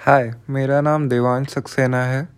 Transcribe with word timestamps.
हाय 0.00 0.30
मेरा 0.50 0.80
नाम 0.80 1.08
देवांश 1.08 1.48
सक्सेना 1.48 2.02
है। 2.04 2.28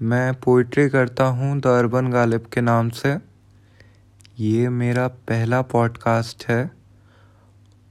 मैं 0.00 0.34
पोइट्री 0.34 0.88
करता 0.88 1.24
हूँ 1.24 1.60
द 1.60 1.66
अर्बन 1.66 2.10
गालिब 2.10 2.46
के 2.52 2.60
नाम 2.60 2.88
से। 2.90 3.16
ये 4.38 4.68
मेरा 4.68 5.06
पहला 5.28 5.60
पॉडकास्ट 5.62 6.44
है 6.48 6.70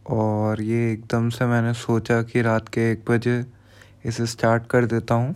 और 0.10 0.62
ये 0.62 0.92
एकदम 0.92 1.30
से 1.30 1.46
मैंने 1.46 1.74
सोचा 1.74 2.22
कि 2.22 2.42
रात 2.42 2.70
के 2.70 2.92
एक 2.92 3.04
बजे 3.10 3.44
इसे 4.06 4.26
स्टार्ट 4.26 4.68
कर 4.68 4.86
देता 4.86 5.16
हूँ। 5.16 5.36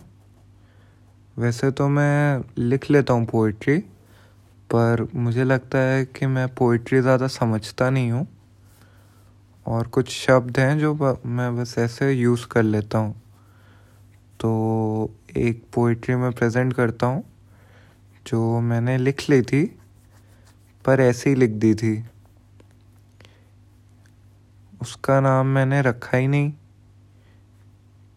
वैसे 1.36 1.70
तो 1.70 1.88
मैं 1.88 2.40
लिख 2.58 2.90
लेता 2.90 3.14
हूँ 3.14 3.26
पोइट्री 3.26 3.78
पर 4.70 5.06
मुझे 5.14 5.44
लगता 5.44 5.78
है 5.80 6.04
कि 6.06 6.26
मैं 6.28 6.48
पोइट्री 6.54 7.00
ज़्यादा 7.00 7.26
समझता 7.32 7.90
नहीं 7.90 8.10
हूँ। 8.12 8.26
और 9.66 9.86
कुछ 9.88 10.16
शब्द 10.16 10.58
हैं 10.58 10.78
जो 10.78 10.94
मैं 11.26 11.54
बस 11.56 11.78
ऐसे 11.78 12.12
यूज़ 12.12 12.46
कर 12.46 12.62
लेता 12.62 12.98
हूँ। 12.98 13.22
तो 14.40 15.10
एक 15.36 15.64
पोइट्री 15.74 16.14
मैं 16.14 16.32
प्रेजेंट 16.32 16.74
करता 16.74 17.06
हूँ, 17.06 17.24
जो 18.26 18.60
मैंने 18.60 18.98
लिख 18.98 19.30
ली 19.30 19.42
थी, 19.42 19.78
पर 20.84 21.00
ऐसे 21.00 21.30
ही 21.30 21.36
लिख 21.36 21.50
दी 21.50 21.74
थी। 21.74 22.04
उसका 24.80 25.20
नाम 25.20 25.46
मैंने 25.46 25.82
रखा 25.82 26.18
ही 26.18 26.28
नहीं, 26.28 26.52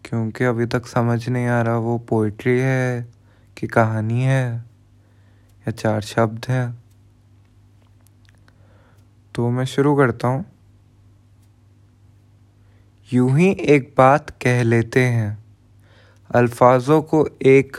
क्योंकि 0.05 0.43
अभी 0.43 0.65
तक 0.65 0.85
समझ 0.85 1.29
नहीं 1.29 1.47
आ 1.47 1.61
रहा 1.61 1.77
वो 1.77 1.97
पोइट्री 1.97 2.59
है 2.59 3.07
कि 3.57 3.67
कहानी 3.67 4.21
है, 4.21 4.55
या 4.55 5.71
चार 5.71 6.01
शब्द 6.01 6.45
हैं। 6.49 6.83
तो 9.35 9.49
मैं 9.49 9.65
शुरू 9.65 9.95
करता 9.95 10.27
हूँ। 10.27 10.45
यूँ 13.13 13.37
ही 13.39 13.49
एक 13.49 13.93
बात 13.97 14.29
कह 14.29 14.63
लेते 14.63 15.05
हैं। 15.05 15.38
अल्फाजों 16.29 17.01
को 17.01 17.27
एक 17.41 17.77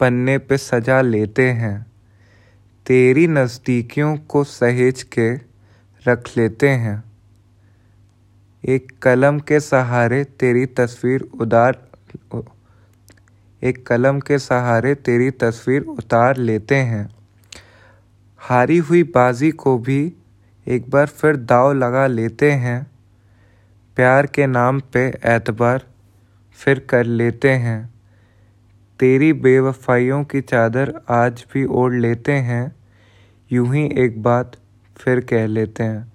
पन्ने 0.00 0.38
पे 0.38 0.56
सजा 0.58 1.00
लेते 1.00 1.48
हैं। 1.50 1.86
तेरी 2.86 3.26
नज़दीकियों 3.26 4.16
को 4.28 4.44
सहेज 4.44 5.02
के 5.02 5.34
रख 6.04 6.30
लेते 6.36 6.68
हैं। 6.68 7.02
एक 8.64 8.92
कलम 9.02 9.38
के 9.38 9.60
सहारे 9.60 10.24
तेरी 10.24 10.66
तस्वीर 10.66 11.20
उदार 11.40 11.82
एक 13.62 13.86
कलम 13.86 14.20
के 14.20 14.38
सहारे 14.38 14.94
तेरी 14.94 15.30
तस्वीर 15.30 15.82
उतार 15.82 16.36
लेते 16.36 16.76
हैं। 16.76 17.08
हारी 18.40 18.78
हुई 18.78 19.02
बाजी 19.02 19.50
को 19.50 19.78
भी 19.78 20.12
एक 20.66 20.90
बार 20.90 21.06
फिर 21.06 21.36
दाव 21.36 21.72
लगा 21.72 22.06
लेते 22.06 22.50
हैं। 22.52 22.86
प्यार 23.96 24.26
के 24.26 24.46
नाम 24.46 24.80
पे 24.92 25.06
एतबार 25.24 25.86
फिर 26.54 26.78
कर 26.78 27.04
लेते 27.04 27.50
हैं। 27.50 27.94
तेरी 29.00 29.32
बेवफाइयों 29.32 30.24
की 30.24 30.40
चादर 30.40 30.92
आज 31.10 31.44
भी 31.52 31.64
ओढ़ 31.64 31.94
लेते 31.94 32.32
हैं। 32.32 32.76
यूँ 33.52 33.74
ही 33.74 33.84
एक 33.96 34.22
बात 34.22 34.56
फिर 34.96 35.20
कह 35.20 35.46
लेते 35.46 35.82
हैं। 35.82 36.12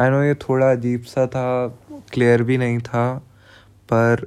आई 0.00 0.10
नो 0.10 0.22
ये 0.22 0.34
थोड़ा 0.34 0.70
अजीब 0.70 1.02
सा 1.02 1.26
था 1.26 1.68
क्लियर 2.12 2.42
भी 2.42 2.58
नहीं 2.58 2.78
था, 2.78 3.18
पर 3.84 4.26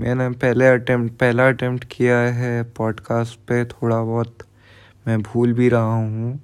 मैंने 0.00 0.28
पहले 0.30 0.66
अटेम्प्ट 0.66 1.14
पहला 1.14 1.48
अटेम्प्ट 1.48 1.84
किया 1.90 2.18
है 2.18 2.62
पॉडकास्ट 2.62 3.38
पे 3.38 3.64
थोड़ा 3.64 4.02
बहुत। 4.02 4.38
मैं 5.06 5.22
भूल 5.22 5.52
भी 5.52 5.68
रहा 5.68 5.94
हूँ। 5.94 6.40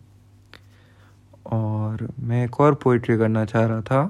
और 1.47 2.09
मैं 2.21 2.45
एक 2.45 2.61
और 2.61 2.75
पोइट्री 2.75 3.17
करना 3.19 3.45
चाह 3.45 3.67
रहा 3.67 3.81
था 3.81 4.05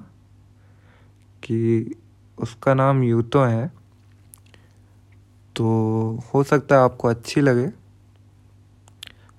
कि 1.42 1.94
उसका 2.40 2.74
नाम 2.74 3.02
यूतो 3.02 3.40
है। 3.40 3.72
तो 5.56 5.64
हो 6.34 6.42
सकता 6.42 6.76
है 6.76 6.82
आपको 6.82 7.08
अच्छी 7.08 7.40
लगे। 7.40 7.66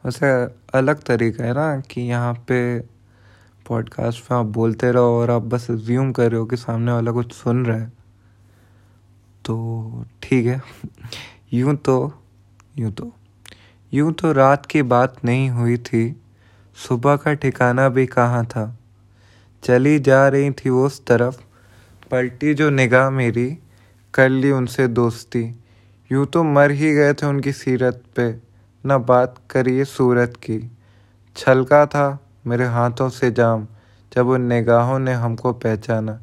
वैसे 0.05 0.31
अलग 0.77 1.03
तरीका 1.03 1.43
है 1.43 1.53
ना 1.53 1.79
कि 1.79 2.01
यहाँ 2.01 2.33
पे 2.33 2.79
पॉडकास्ट 3.67 4.31
में 4.31 4.39
आप 4.39 4.45
बोलते 4.45 4.91
रहो 4.91 5.21
और 5.21 5.31
आप 5.31 5.41
बस 5.41 5.71
ज्यूम 5.71 6.11
कर 6.11 6.31
रहे 6.31 6.39
हो 6.39 6.45
कि 6.45 6.57
सामने 6.57 6.91
वाला 6.91 7.11
कुछ 7.11 7.33
सुन 7.33 7.65
रहा 7.65 7.77
है। 7.77 7.93
तो 9.45 10.05
ठीक 10.23 10.45
है। 10.45 10.61
यूँ 11.53 11.75
तो 11.75 12.13
यूँ 12.77 12.91
तो 12.91 13.11
यूँ 13.93 14.13
तो 14.13 14.31
रात 14.31 14.65
की 14.65 14.81
बात 14.81 15.25
नहीं 15.25 15.49
हुई 15.49 15.77
थी। 15.77 16.21
सुबह 16.75 17.15
का 17.15 17.33
ठिकाना 17.33 17.89
भी 17.89 18.05
कहाँ 18.05 18.45
था? 18.45 18.77
चली 19.63 19.99
जा 19.99 20.27
रही 20.27 20.51
थी 20.51 20.69
उस 20.69 21.05
तरफ़। 21.05 21.43
पलटी 22.11 22.53
जो 22.53 22.69
निगाह 22.69 23.09
मेरी, 23.09 23.57
कर 24.13 24.29
ली 24.29 24.51
उनसे 24.51 24.87
दोस्ती। 24.87 25.55
यूँ 26.11 26.25
तो 26.25 26.43
मर 26.43 26.71
ही 26.71 26.93
गए 26.93 27.13
थे 27.13 27.25
उनकी 27.25 27.51
सीरत 27.51 28.03
पे, 28.15 28.35
न 28.85 28.97
बात 28.97 29.35
करिए 29.49 29.85
सूरत 29.85 30.33
की। 30.37 30.71
छलका 31.35 31.85
था 31.85 32.19
मेरे 32.47 32.65
हाथों 32.65 33.09
से 33.09 33.31
जाम, 33.31 33.67
जब 34.13 34.27
उन 34.27 34.41
निगाहों 34.41 34.99
ने 34.99 35.13
हमको 35.13 35.53
पहचाना। 35.53 36.19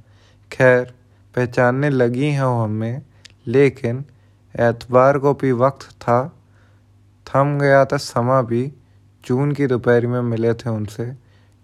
खैर, 0.52 0.94
पहचानने 1.36 1.90
लगी 1.90 2.26
हैं 2.26 2.42
वो 2.42 2.64
हमें, 2.64 3.02
लेकिन 3.46 4.04
एतवार 4.60 5.18
को 5.18 5.34
भी 5.34 5.52
वक्त 5.52 5.90
था। 5.90 6.36
थम 7.26 7.58
गया 7.58 7.84
था 7.84 7.96
समा 7.96 8.42
भी, 8.42 8.72
जून 9.26 9.52
की 9.52 9.66
दोपहर 9.66 10.06
में 10.06 10.20
मिले 10.20 10.54
थे 10.54 10.70
उनसे। 10.70 11.12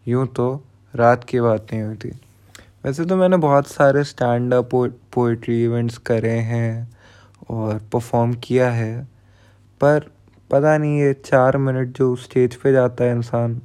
यूँ 0.08 0.26
तो 0.26 0.64
रात 0.94 1.24
की 1.24 1.40
बात 1.40 1.66
नहीं 1.72 1.82
हुई 1.82 1.96
थी। 1.96 2.20
वैसे 2.84 3.04
तो 3.04 3.16
मैंने 3.16 3.36
बहुत 3.36 3.66
सारे 3.66 4.02
स्टैंड 4.04 4.54
अप 4.54 4.70
पोइट्री 5.14 5.62
इवेंट्स 5.64 5.96
करे 5.98 6.30
हैं 6.30 6.96
और 7.50 7.78
परफॉर्म 7.92 8.34
किया 8.34 8.68
है, 8.70 9.04
पर 9.80 10.10
पता 10.50 10.76
नहीं 10.78 10.98
ये 11.00 11.12
चार 11.14 11.56
मिनट 11.56 11.96
जो 11.96 12.14
स्टेज 12.16 12.54
पे 12.54 12.72
जाता 12.72 13.04
है 13.04 13.12
इंसान, 13.12 13.60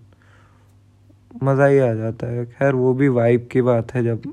मज़ा 1.44 1.66
ही 1.66 1.80
आ 1.80 1.94
जाता 1.94 2.28
है। 2.28 2.46
खैर, 2.46 2.76
वो 2.76 2.94
भी 2.94 3.08
वाइब 3.10 3.48
की 3.52 3.62
बात 3.62 3.94
है, 3.94 4.04
जब 4.04 4.32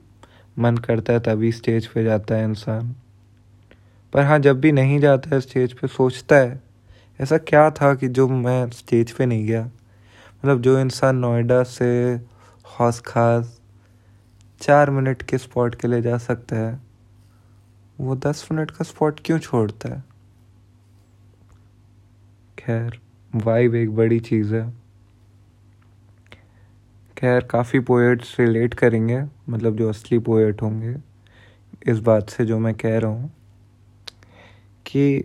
मन 0.56 0.76
करता 0.76 1.12
है 1.12 1.20
तभी 1.20 1.52
स्टेज 1.52 1.86
पे 1.86 2.04
जाता 2.04 2.34
है 2.34 2.44
इंसान। 2.44 2.94
पर 4.12 4.22
हाँ 4.22 4.38
जब 4.38 4.60
भी 4.60 4.72
नहीं 4.72 5.00
जाता 5.00 5.34
है 5.34 5.41
स्टेज 5.41 5.72
पे, 5.72 5.86
सोचता 5.88 6.36
है, 6.36 6.60
ऐसा 7.20 7.38
क्या 7.38 7.70
था 7.72 7.94
कि 7.94 8.08
जो 8.08 8.28
मैं 8.28 8.69
स्टेज 8.70 9.12
पे 9.12 9.26
नहीं 9.26 9.46
गया? 9.46 9.64
मतलब 9.64 10.62
जो 10.62 10.78
इंसान 10.80 11.16
नोएडा 11.16 11.62
से 11.62 11.92
हौस 12.78 13.00
खास 13.00 13.60
चार 14.61 14.91
मिनट 14.91 15.22
के 15.22 15.39
स्पॉट 15.39 15.75
के 15.75 15.89
लिए 15.89 16.03
जा 16.03 16.19
सकता 16.19 16.56
है। 16.56 16.81
वो 18.00 18.17
दस 18.17 18.49
मिनट 18.53 18.71
का 18.71 18.84
स्पॉट 18.84 19.21
क्यों 19.25 19.39
छोड़ता 19.39 19.94
है? 19.94 20.05
खैर 22.59 22.99
वाइब 23.34 23.75
एक 23.75 23.94
बड़ी 23.97 24.21
चीज़ 24.21 24.55
है। 24.55 24.69
खैर, 27.19 27.44
काफ़ी 27.44 27.81
पोएट्स 27.81 28.37
रिलेट 28.41 28.75
करेंगे 28.75 29.22
मतलब 29.49 29.77
जो 29.77 29.89
असली 29.89 30.19
पोएट 30.19 30.62
होंगे, 30.62 30.97
इस 31.87 31.99
बात 31.99 32.31
से 32.31 32.44
जो 32.44 32.59
मैं 32.59 32.75
कह 32.75 32.99
रहा 32.99 33.11
हूँ 33.11 33.31
कि 34.87 35.23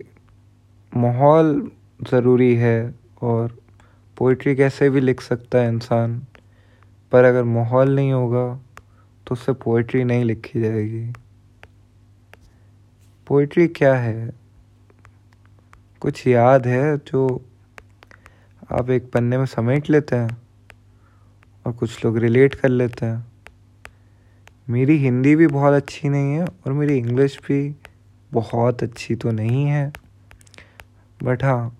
माहौल 0.96 1.70
ज़रूरी 2.10 2.54
है 2.56 2.94
और 3.22 3.56
पोइट्री 4.16 4.54
कैसे 4.56 4.90
भी 4.90 5.00
लिख 5.00 5.20
सकता 5.20 5.58
है 5.58 5.68
इंसान, 5.68 6.20
पर 7.12 7.24
अगर 7.24 7.44
माहौल 7.44 7.94
नहीं 7.94 8.12
होगा 8.12 8.44
तो 9.32 9.34
उससे 9.34 9.52
पोइट्री 9.52 10.04
नहीं 10.04 10.24
लिखी 10.24 10.60
जाएगी। 10.60 11.12
पोइट्री 13.26 13.68
क्या 13.68 13.94
है? 13.94 14.30
कुछ 16.00 16.26
याद 16.26 16.66
है 16.66 16.98
जो 16.98 17.42
आप 18.72 18.90
एक 18.90 19.10
पन्ने 19.12 19.38
में 19.38 19.46
समेट 19.46 19.90
लेते 19.90 20.16
हैं 20.16 20.36
और 21.66 21.72
कुछ 21.72 22.04
लोग 22.04 22.18
रिलेट 22.18 22.54
कर 22.54 22.68
लेते 22.68 23.06
हैं। 23.06 23.26
मेरी 24.70 24.96
हिंदी 24.96 25.36
भी 25.36 25.46
बहुत 25.46 25.74
अच्छी 25.74 26.08
नहीं 26.08 26.32
है 26.32 26.44
और 26.44 26.72
मेरी 26.72 26.98
इंग्लिश 26.98 27.38
भी 27.38 27.76
बहुत 28.32 28.82
अच्छी 28.82 29.14
तो 29.14 29.30
नहीं 29.30 29.66
है। 29.66 29.92
बट 31.22 31.44
हाँ 31.44 31.76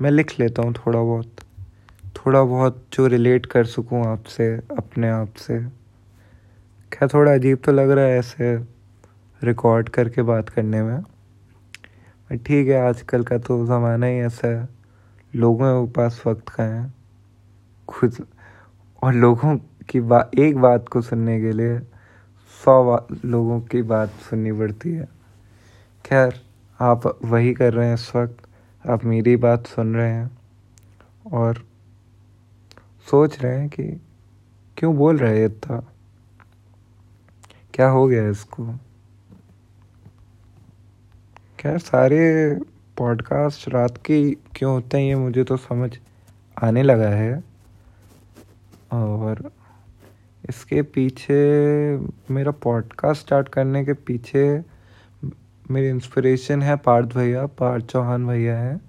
मैं 0.00 0.10
लिख 0.10 0.40
लेता 0.40 0.62
हूँ 0.62 0.72
थोड़ा 0.72 1.00
बहुत। 1.00 1.36
थोड़ा 2.16 2.42
बहुत 2.42 2.86
जो 2.92 3.06
रिलेट 3.06 3.46
कर 3.46 3.64
सकूँ 3.64 4.06
आपसे, 4.06 4.56
अपने 4.56 5.08
आप 5.08 5.34
से। 5.34 5.79
क्या 6.92 7.08
थोड़ा 7.08 7.34
अजीब 7.34 7.58
तो 7.64 7.72
लग 7.72 7.90
रहा 7.90 8.04
है 8.04 8.18
ऐसे 8.18 8.56
रिकॉर्ड 9.44 9.88
करके 9.88 10.22
बात 10.22 10.48
करने 10.48 10.82
में? 10.82 11.02
ठीक 12.36 12.68
है, 12.68 12.88
आजकल 12.88 13.24
का 13.24 13.38
तो 13.38 13.66
ज़माना 13.66 14.06
ही 14.06 14.18
ऐसा 14.18 14.48
है। 14.48 14.68
लोगों 15.36 15.86
के 15.86 15.92
पास 15.92 16.22
वक्त 16.26 16.48
का 16.48 16.64
है? 16.64 16.94
खुद 17.88 18.26
और 19.02 19.14
लोगों 19.14 19.58
की 19.88 20.00
बात 20.00 20.30
एक 20.38 20.58
बात 20.58 20.88
को 20.88 21.02
सुनने 21.02 21.40
के 21.40 21.52
लिए 21.52 21.78
सौ 22.64 23.06
लोगों 23.24 23.60
की 23.60 23.82
बात 23.82 24.08
सुननी 24.08 24.52
पड़ती 24.52 24.92
है। 24.92 25.08
खैर, 26.06 26.42
आप 26.80 27.18
वही 27.24 27.54
कर 27.54 27.74
रहे 27.74 27.86
हैं 27.86 27.94
इस 27.94 28.16
वक्त। 28.16 28.36
आप 28.90 29.04
मेरी 29.04 29.36
बात 29.36 29.66
सुन 29.66 29.94
रहे 29.94 30.10
हैं 30.10 30.30
और 31.32 31.64
सोच 33.10 33.42
रहे 33.42 33.58
हैं 33.58 33.68
कि 33.68 34.00
क्यों 34.76 34.96
बोल 34.96 35.18
रहे 35.18 35.44
इतना? 35.44 35.84
क्या 37.80 37.88
हो 37.88 38.06
गया 38.06 38.28
इसको? 38.28 38.64
खैर 41.60 41.78
सारे 41.78 42.54
पॉडकास्ट 42.96 43.68
रात 43.68 43.96
के 43.96 44.30
क्यों 44.30 44.72
होते 44.72 44.98
हैं 44.98 45.04
ये 45.04 45.14
मुझे 45.14 45.44
तो 45.44 45.56
समझ 45.56 45.98
आने 46.62 46.82
लगा 46.82 47.08
है। 47.08 47.44
और 48.92 49.52
इसके 50.48 50.82
पीछे 50.82 51.38
मेरा 52.30 52.50
पॉडकास्ट 52.50 53.22
स्टार्ट 53.22 53.48
करने 53.48 53.84
के 53.84 53.92
पीछे 53.92 54.62
मेरी 55.70 55.88
इंस्पिरेशन 55.88 56.62
है 56.62 56.76
पार्थ 56.76 57.08
भैया, 57.08 57.46
पार्थ 57.46 57.84
चौहान 57.84 58.26
भैया 58.26 58.58
हैं, 58.58 58.80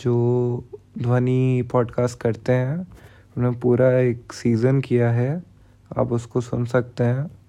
जो 0.00 0.64
ध्वनि 0.98 1.68
पॉडकास्ट 1.72 2.20
करते 2.20 2.52
हैं। 2.52 2.78
उन्होंने 3.36 3.58
पूरा 3.58 3.98
एक 3.98 4.32
सीज़न 4.32 4.80
किया 4.80 5.10
है, 5.10 5.42
आप 5.98 6.12
उसको 6.12 6.40
सुन 6.40 6.64
सकते 6.64 7.04
हैं। 7.04 7.45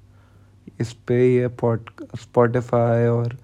इस 0.79 0.93
पे 0.93 1.35
ये 1.35 1.47
पॉड 1.47 1.89
स्पॉटिफाई 2.15 3.05
और 3.05 3.37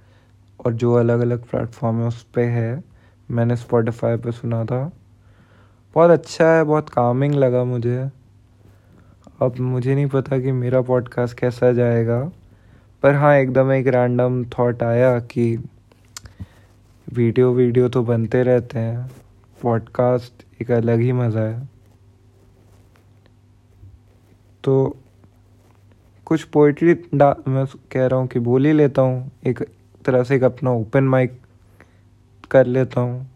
और 0.65 0.73
जो 0.73 0.93
अलग 0.93 1.19
अलग 1.19 1.43
प्लेटफॉर्म 1.43 2.01
है 2.01 2.07
उस 2.07 2.23
पर 2.23 2.41
है। 2.41 2.83
मैंने 3.31 3.55
स्पॉटिफाई 3.55 4.17
पे 4.17 4.31
सुना 4.31 4.65
था। 4.65 4.91
बहुत 5.95 6.11
अच्छा 6.11 6.53
है, 6.53 6.63
बहुत 6.63 6.89
कामिंग 6.89 7.35
लगा 7.35 7.63
मुझे। 7.63 8.09
अब 9.41 9.59
मुझे 9.59 9.95
नहीं 9.95 10.07
पता 10.07 10.39
कि 10.39 10.51
मेरा 10.51 10.81
पॉडकास्ट 10.81 11.39
कैसा 11.39 11.71
जाएगा। 11.71 12.31
पर 13.03 13.15
हाँ 13.15 13.35
एकदम 13.35 13.71
एक 13.71 13.87
रैंडम 13.87 14.45
थॉट 14.45 14.83
आया 14.83 15.19
कि 15.19 15.63
वीडियो 17.13 17.53
वीडियो 17.53 17.89
तो 17.89 18.03
बनते 18.03 18.43
रहते 18.43 18.79
हैं। 18.79 19.11
पॉडकास्ट 19.61 20.61
एक 20.61 20.71
अलग 20.71 20.99
ही 20.99 21.11
मज़ा 21.11 21.41
है। 21.41 21.69
तो 24.63 24.97
कुछ 26.33 26.43
पोइट्री 26.43 26.93
मैं 27.13 27.65
कह 27.91 28.05
रहा 28.07 28.19
हूँ 28.19 28.27
कि 28.27 28.39
बोल 28.39 28.65
ही 28.65 28.73
लेता 28.73 29.01
हूँ। 29.01 29.31
एक 29.47 29.59
तरह 30.05 30.23
से 30.23 30.35
एक 30.35 30.43
अपना 30.43 30.71
ओपन 30.71 31.03
माइक 31.03 31.39
कर 32.51 32.65
लेता 32.65 33.01
हूँ। 33.01 33.27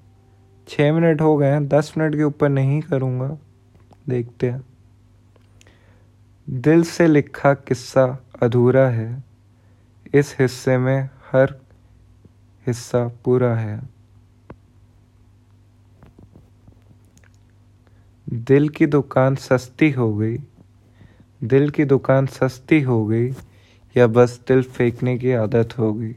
छः 0.68 0.92
मिनट 0.94 1.22
हो 1.22 1.38
गए 1.38 1.48
हैं, 1.48 1.68
दस 1.68 1.94
मिनट 1.98 2.16
के 2.16 2.24
ऊपर 2.24 2.50
नहीं 2.50 2.82
करूँगा। 2.82 3.38
देखते 4.10 4.50
हैं। 4.50 4.64
दिल 6.50 6.84
से 6.84 7.08
लिखा 7.08 7.54
किस्सा 7.54 8.24
अधूरा 8.42 8.88
है। 8.90 9.24
इस 10.14 10.36
हिस्से 10.40 10.78
में 10.78 11.10
हर 11.32 11.56
हिस्सा 12.68 13.08
पूरा 13.26 13.56
है। 13.56 13.80
दिल 18.30 18.70
की 18.70 18.86
दुकान 18.86 19.36
सस्ती 19.36 19.92
हो 19.92 20.16
गई। 20.16 20.38
दिल 21.44 21.70
की 21.70 21.86
दुकान 21.86 22.26
सस्ती 22.26 22.82
हो 22.82 23.06
गई 23.06 23.30
या 23.96 24.08
बस 24.08 24.40
दिल 24.48 24.64
फेंकने 24.64 25.18
की 25.18 25.32
आदत 25.32 25.78
हो 25.78 25.94
गई? 25.94 26.14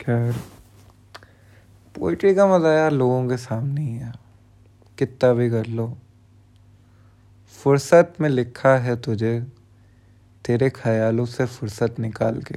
खैर 0.00 0.34
पोइट्री 1.94 2.34
का 2.34 2.46
मज़ा 2.46 2.72
यार 2.72 2.90
लोगों 2.92 3.28
के 3.28 3.36
सामने 3.36 3.80
ही 3.80 3.94
है। 3.94 4.12
कितना 4.98 5.32
भी 5.32 5.50
कर 5.50 5.66
लो। 5.66 5.96
फुर्सत 7.52 8.14
में 8.20 8.28
लिखा 8.28 8.76
है 8.76 8.96
तुझे, 8.96 9.40
तेरे 10.44 10.70
ख्यालों 10.70 11.24
से 11.24 11.46
फुर्सत 11.46 11.94
निकाल 11.98 12.40
के। 12.42 12.54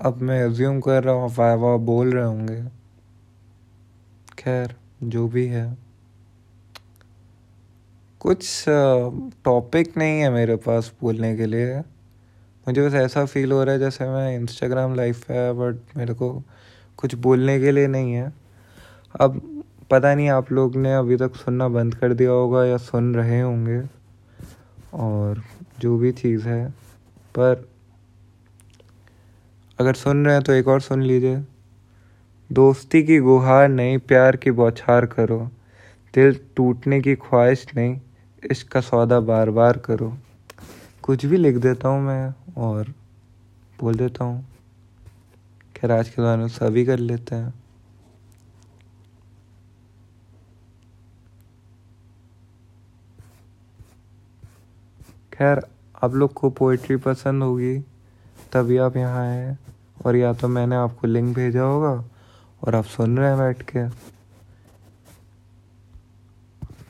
अब 0.00 0.22
मैं 0.22 0.46
एज्यूम 0.46 0.80
कर 0.80 1.04
रहा 1.04 1.14
हूँ 1.14 1.34
वाह 1.36 1.54
वाह 1.54 1.76
बोल 1.76 2.12
रहे 2.12 2.24
होंगे। 2.24 2.62
खैर, 4.48 4.74
जो 5.02 5.26
भी 5.28 5.46
है। 5.46 5.66
कुछ 8.20 8.64
टॉपिक 9.44 9.96
नहीं 9.96 10.20
है 10.20 10.30
मेरे 10.30 10.54
पास 10.56 10.92
बोलने 11.00 11.36
के 11.36 11.46
लिए। 11.46 11.78
मुझे 12.66 12.86
बस 12.86 12.94
ऐसा 12.94 13.24
फील 13.24 13.52
हो 13.52 13.62
रहा 13.64 13.72
है 13.72 13.78
जैसे 13.78 14.04
मैं 14.04 14.36
इंस्टाग्राम 14.36 14.94
लाइव 14.94 15.16
है 15.30 15.52
बट 15.52 15.96
मेरे 15.96 16.14
को 16.14 16.30
कुछ 16.98 17.14
बोलने 17.16 17.58
के 17.60 17.72
लिए 17.72 17.86
नहीं 17.86 18.12
है। 18.12 18.32
अब 19.14 19.40
पता 19.90 20.14
नहीं 20.14 20.28
आप 20.30 20.52
लोग 20.52 20.76
ने 20.76 20.94
अभी 20.94 21.16
तक 21.16 21.36
सुनना 21.36 21.68
बंद 21.68 21.94
कर 21.94 22.14
दिया 22.14 22.30
होगा 22.30 22.64
या 22.64 22.76
सुन 22.78 23.14
रहे 23.14 23.40
होंगे, 23.40 23.82
और 24.94 25.42
जो 25.80 25.96
भी 25.98 26.12
चीज़ 26.14 26.48
है। 26.48 26.68
पर 27.34 27.68
अगर 29.78 29.94
सुन 29.96 30.24
रहे 30.26 30.34
हैं 30.34 30.44
तो 30.44 30.52
एक 30.52 30.68
और 30.68 30.80
सुन 30.80 31.02
लीजिए। 31.02 31.36
दोस्ती 32.50 33.02
की 33.02 33.18
गुहार 33.18 33.68
नहीं, 33.68 33.98
प्यार 34.00 34.36
की 34.36 34.50
बौछार 34.52 35.06
करो। 35.06 35.38
दिल 36.14 36.38
टूटने 36.56 37.00
की 37.00 37.14
ख्वाहिश 37.16 37.66
नहीं 37.76 38.00
इश्क 38.42 38.68
का 38.68 38.80
सौदा 38.80 39.18
बार 39.22 39.50
बार 39.50 39.78
करो। 39.78 40.12
कुछ 41.04 41.24
भी 41.26 41.36
लिख 41.36 41.56
देता 41.56 41.88
हूँ 41.88 42.00
मैं 42.02 42.34
और 42.58 42.92
बोल 43.80 43.94
देता 43.94 44.24
हूँ, 44.24 44.44
खैर 45.76 45.92
आज 45.92 46.08
के 46.08 46.22
दौरान 46.22 46.48
सभी 46.48 46.84
कर 46.86 46.98
लेते 46.98 47.34
हैं। 47.34 47.54
खैर, 55.32 55.62
आप 56.02 56.14
लोग 56.14 56.32
को 56.32 56.50
पोइट्री 56.50 56.96
पसंद 56.98 57.42
होगी, 57.42 57.78
तभी 58.52 58.76
आप 58.78 58.96
यहाँ 58.96 59.26
आए 59.26 59.56
और 60.06 60.16
या 60.16 60.32
तो 60.32 60.48
मैंने 60.48 60.76
आपको 60.76 61.06
लिंक 61.06 61.34
भेजा 61.36 61.62
होगा 61.62 62.04
और 62.64 62.74
आप 62.74 62.84
सुन 62.84 63.18
रहे 63.18 63.28
हैं 63.28 63.38
बैठ 63.38 63.62
के। 63.62 63.78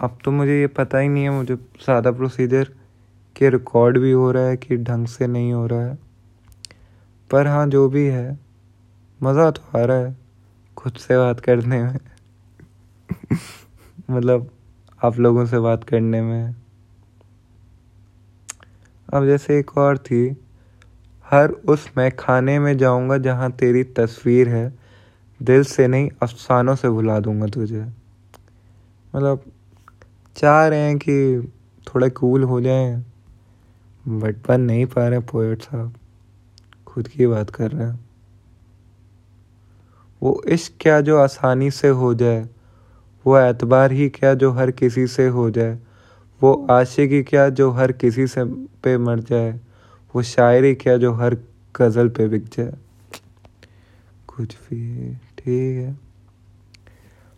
अब 0.00 0.18
तो 0.24 0.30
मुझे 0.30 0.60
ये 0.60 0.66
पता 0.66 0.98
ही 0.98 1.08
नहीं 1.08 1.24
है, 1.24 1.30
मुझे 1.30 1.56
सादा 1.80 2.10
प्रोसीजर 2.10 2.64
कि 3.36 3.48
रिकॉर्ड 3.48 3.98
भी 3.98 4.12
हो 4.12 4.32
रहा 4.32 4.42
है 4.42 4.56
कि 4.56 4.76
ढंग 4.76 5.06
से 5.06 5.26
नहीं 5.26 5.52
हो 5.52 5.66
रहा 5.66 5.80
है। 5.80 5.98
पर 7.30 7.46
हाँ 7.46 7.66
जो 7.66 7.88
भी 7.88 8.06
है, 8.06 8.38
मज़ा 9.22 9.50
तो 9.50 9.78
आ 9.78 9.84
रहा 9.84 9.96
है 9.96 10.16
खुद 10.76 10.92
से 10.92 11.18
बात 11.18 11.40
करने 11.40 11.82
में। 11.82 11.96
मतलब 14.10 14.50
आप 15.04 15.18
लोगों 15.18 15.46
से 15.46 15.58
बात 15.58 15.84
करने 15.84 16.22
में। 16.22 16.54
अब 19.14 19.26
जैसे 19.26 19.58
एक 19.58 19.78
और 19.78 19.98
थी, 19.98 20.36
हर 21.30 21.50
उस 21.50 21.90
मैं 21.96 22.16
खाने 22.16 22.58
में 22.58 22.78
जाऊँगा 22.78 23.18
जहाँ 23.18 23.52
तेरी 23.52 23.84
तस्वीर 23.84 24.48
है। 24.48 24.87
दिल 25.42 25.64
से 25.64 25.88
नहीं, 25.88 26.10
अफसानों 26.22 26.74
से 26.74 26.88
भुला 26.88 27.20
दूँगा 27.20 27.46
तुझे। 27.46 27.82
मतलब 29.16 29.44
चाह 30.36 30.66
रहे 30.66 30.78
हैं 30.78 30.98
कि 30.98 31.52
थोड़ा 31.86 32.08
कूल 32.08 32.42
हो 32.42 32.60
जाए 32.60 33.04
बट 34.08 34.36
बन 34.48 34.60
नहीं 34.60 34.86
पा 34.86 35.08
रहे 35.08 35.20
पोएट 35.20 35.62
साहब। 35.62 35.94
खुद 36.86 37.08
की 37.08 37.26
बात 37.26 37.50
कर 37.50 37.70
रहे 37.70 37.86
हैं। 37.86 38.00
वो 40.22 40.42
इश्क 40.48 40.72
क्या 40.80 41.00
जो 41.00 41.18
आसानी 41.18 41.70
से 41.70 41.88
हो 41.88 42.14
जाए, 42.14 42.48
वो 43.26 43.38
एतबार 43.38 43.92
ही 43.92 44.08
क्या 44.08 44.34
जो 44.34 44.50
हर 44.50 44.70
किसी 44.70 45.06
से 45.06 45.28
हो 45.28 45.50
जाए, 45.50 45.78
वो 46.42 46.66
आशिकी 46.70 47.22
क्या 47.22 47.48
जो 47.48 47.70
हर 47.70 47.92
किसी 47.92 48.26
से 48.26 48.44
पे 48.82 48.98
मर 48.98 49.20
जाए, 49.20 49.60
वो 50.14 50.22
शायरी 50.22 50.74
क्या 50.74 50.96
जो 50.96 51.12
हर 51.12 51.36
गज़ल 51.76 52.08
पे 52.08 52.28
बिक 52.28 52.44
जाए। 52.44 52.74
कुछ 54.28 54.56
भी। 54.56 55.16
ठीक 55.38 55.76
है। 55.76 55.96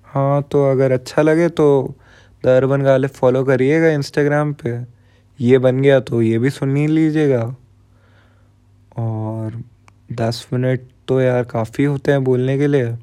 हाँ 0.06 0.42
तो 0.42 0.70
अगर 0.70 0.92
अच्छा 0.92 1.22
लगे 1.22 1.48
तो 1.48 1.94
द 2.44 2.48
अर्बन 2.48 2.82
गाले 2.82 3.06
फॉलो 3.06 3.44
करिएगा 3.44 3.88
इंस्टाग्राम 3.88 4.52
पे। 4.52 4.78
ये 5.40 5.58
बन 5.58 5.80
गया 5.80 6.00
तो 6.00 6.22
ये 6.22 6.38
भी 6.38 6.50
सुन 6.50 6.76
ही 6.76 6.86
लीजिएगा। 6.86 7.56
और 8.96 9.62
दस 10.12 10.46
मिनट 10.52 10.80
तो 11.08 11.20
यार 11.20 11.44
काफ़ी 11.44 11.84
होते 11.84 12.12
हैं 12.12 12.24
बोलने 12.24 12.58
के 12.58 12.66
लिए। 12.66 12.96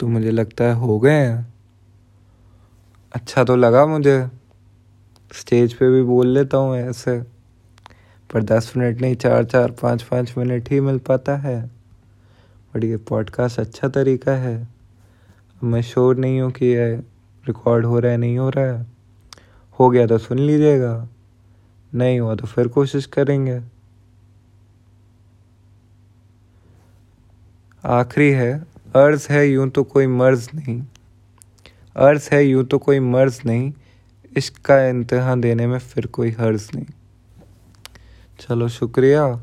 तो 0.00 0.08
मुझे 0.08 0.30
लगता 0.30 0.64
है 0.64 0.74
हो 0.74 0.98
गए 0.98 1.12
हैं। 1.12 1.54
अच्छा 3.14 3.44
तो 3.44 3.56
लगा 3.56 3.86
मुझे। 3.86 4.28
स्टेज 5.32 5.74
पे 5.74 5.90
भी 5.90 6.02
बोल 6.02 6.26
लेता 6.26 6.56
हूँ 6.56 6.76
ऐसे। 6.76 7.20
पर 8.30 8.42
दस 8.42 8.72
मिनट 8.76 9.00
नहीं, 9.00 9.14
चार 9.14 9.44
चार, 9.44 9.70
पाँच 9.70 10.02
पाँच 10.02 10.34
मिनट 10.38 10.70
ही 10.70 10.80
मिल 10.80 10.98
पाता 10.98 11.36
है। 11.36 11.77
बट 12.78 12.84
ये 12.84 12.96
पॉडकास्ट 12.96 13.58
अच्छा 13.60 13.88
तरीका 13.88 14.32
है। 14.32 14.68
मैं 15.64 15.80
श्योर 15.82 16.16
नहीं 16.16 16.40
हूँ 16.40 16.50
कि 16.52 16.66
ये 16.66 16.94
रिकॉर्ड 17.44 17.86
हो 17.86 17.98
रहा 17.98 18.12
है, 18.12 18.18
नहीं 18.18 18.38
हो 18.38 18.48
रहा 18.50 18.64
है। 18.64 18.86
हो 19.78 19.88
गया 19.90 20.06
तो 20.06 20.18
सुन 20.18 20.38
लीजिएगा, 20.38 21.08
नहीं 21.94 22.20
हुआ 22.20 22.34
तो 22.34 22.46
फिर 22.46 22.68
कोशिश 22.68 23.06
करेंगे। 23.06 23.60
आखिरी 27.84 28.30
है, 28.30 28.52
अर्ज़ 28.96 29.26
है 29.30 29.46
यूँ 29.48 29.68
तो 29.70 29.84
कोई 29.84 30.06
मर्ज 30.06 30.48
नहीं। 30.54 30.82
अर्ज़ 31.96 32.28
है 32.32 32.44
यूँ 32.44 32.64
तो 32.64 32.78
कोई 32.78 33.00
मर्ज 33.00 33.40
नहीं 33.46 33.72
इश्क 34.36 34.62
का 34.64 34.80
इम्तहान 34.86 35.40
देने 35.40 35.66
में 35.66 35.78
फिर 35.78 36.06
कोई 36.06 36.30
हर्ज 36.30 36.70
नहीं। 36.74 36.86
चलो 38.40 38.68
शुक्रिया। 38.68 39.42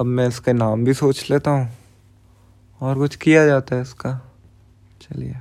अब 0.00 0.06
मैं 0.06 0.28
इसके 0.28 0.52
नाम 0.52 0.84
भी 0.84 0.94
सोच 0.94 1.30
लेता 1.30 1.50
हूँ। 1.50 1.76
और 2.80 2.98
कुछ 2.98 3.16
किया 3.16 3.46
जाता 3.46 3.76
है 3.76 3.82
इसका। 3.82 4.32
चलिए। 5.02 5.36